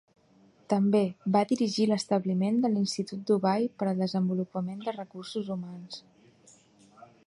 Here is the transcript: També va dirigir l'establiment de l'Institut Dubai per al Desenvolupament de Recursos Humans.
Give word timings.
També 0.73 1.01
va 1.35 1.43
dirigir 1.51 1.85
l'establiment 1.91 2.57
de 2.65 2.73
l'Institut 2.77 3.23
Dubai 3.33 3.69
per 3.83 3.91
al 3.93 4.03
Desenvolupament 4.07 4.85
de 4.89 4.99
Recursos 5.01 5.57
Humans. 5.57 6.05